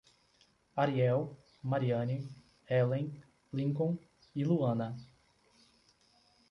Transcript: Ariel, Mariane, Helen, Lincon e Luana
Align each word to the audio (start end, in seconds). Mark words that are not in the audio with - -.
Ariel, 0.75 1.37
Mariane, 1.61 2.27
Helen, 2.67 3.21
Lincon 3.53 3.99
e 4.35 4.43
Luana 4.43 4.95